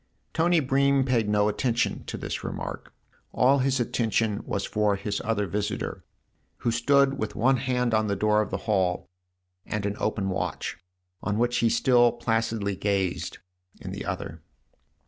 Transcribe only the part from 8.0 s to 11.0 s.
the door of the hall and an open watch,